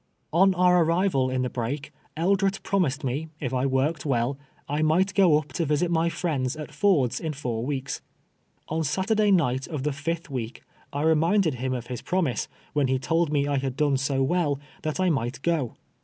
On 0.33 0.55
our 0.55 0.83
arrival 0.83 1.29
in 1.29 1.43
the 1.43 1.49
brake, 1.51 1.93
Eldret 2.17 2.63
promised 2.63 3.03
me, 3.03 3.27
if 3.39 3.53
I 3.53 3.67
worked 3.67 4.03
well, 4.03 4.35
1 4.65 4.83
might 4.83 5.13
go 5.13 5.37
up 5.37 5.53
to 5.53 5.63
visit 5.67 5.91
my 5.91 6.09
friends 6.09 6.55
at 6.55 6.71
Ford's 6.71 7.19
in 7.19 7.33
four 7.33 7.63
weeks. 7.63 8.01
On 8.67 8.83
Saturday 8.83 9.29
night 9.29 9.67
of 9.67 9.83
the 9.83 9.91
iifth 9.91 10.27
week, 10.27 10.63
I 10.91 11.03
reminded 11.03 11.53
him 11.53 11.73
of 11.75 11.85
his 11.85 12.01
promise, 12.01 12.47
when 12.73 12.87
he 12.87 12.97
told 12.97 13.31
me 13.31 13.47
I 13.47 13.57
had 13.59 13.77
done 13.77 13.97
so 13.97 14.25
Avell, 14.25 14.57
that 14.81 14.99
I 14.99 15.11
might 15.11 15.39
go. 15.43 15.75